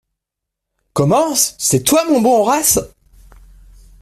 Comment! 0.93 1.35
c’est 1.35 1.83
toi, 1.83 2.03
mon 2.09 2.21
bon 2.21 2.39
Horace?… 2.39 2.79